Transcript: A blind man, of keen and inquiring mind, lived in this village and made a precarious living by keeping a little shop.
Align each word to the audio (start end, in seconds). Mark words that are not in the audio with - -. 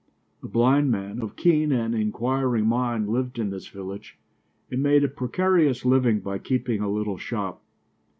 A 0.41 0.47
blind 0.47 0.89
man, 0.89 1.19
of 1.21 1.35
keen 1.35 1.71
and 1.71 1.93
inquiring 1.93 2.65
mind, 2.65 3.07
lived 3.07 3.37
in 3.37 3.51
this 3.51 3.67
village 3.67 4.17
and 4.71 4.81
made 4.81 5.03
a 5.03 5.07
precarious 5.07 5.85
living 5.85 6.21
by 6.21 6.39
keeping 6.39 6.81
a 6.81 6.89
little 6.89 7.19
shop. 7.19 7.61